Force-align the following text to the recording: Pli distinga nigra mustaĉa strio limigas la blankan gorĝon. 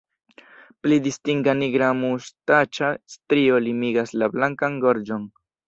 Pli 0.85 0.95
distinga 1.07 1.53
nigra 1.59 1.91
mustaĉa 1.99 2.91
strio 3.17 3.63
limigas 3.69 4.17
la 4.23 4.33
blankan 4.35 4.83
gorĝon. 4.89 5.33